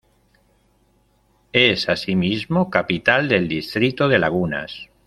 Es 1.53 1.87
asimismo 1.87 2.71
capital 2.71 3.29
del 3.29 3.47
distrito 3.47 4.07
de 4.07 4.17
Lagunas. 4.17 4.89